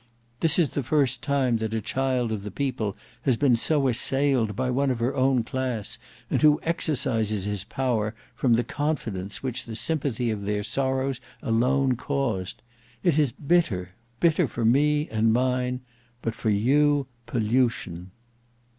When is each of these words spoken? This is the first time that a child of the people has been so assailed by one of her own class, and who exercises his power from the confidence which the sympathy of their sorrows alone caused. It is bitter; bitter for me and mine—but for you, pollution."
This 0.39 0.57
is 0.57 0.71
the 0.71 0.81
first 0.81 1.21
time 1.21 1.57
that 1.57 1.75
a 1.75 1.79
child 1.79 2.31
of 2.31 2.41
the 2.41 2.49
people 2.49 2.97
has 3.21 3.37
been 3.37 3.55
so 3.55 3.87
assailed 3.87 4.55
by 4.55 4.71
one 4.71 4.89
of 4.89 4.97
her 4.99 5.13
own 5.15 5.43
class, 5.43 5.99
and 6.27 6.41
who 6.41 6.59
exercises 6.63 7.45
his 7.45 7.63
power 7.63 8.15
from 8.33 8.53
the 8.53 8.63
confidence 8.63 9.43
which 9.43 9.65
the 9.65 9.75
sympathy 9.75 10.31
of 10.31 10.45
their 10.45 10.63
sorrows 10.63 11.21
alone 11.43 11.95
caused. 11.97 12.63
It 13.03 13.19
is 13.19 13.31
bitter; 13.31 13.89
bitter 14.19 14.47
for 14.47 14.65
me 14.65 15.07
and 15.11 15.31
mine—but 15.31 16.33
for 16.33 16.49
you, 16.49 17.05
pollution." 17.27 18.09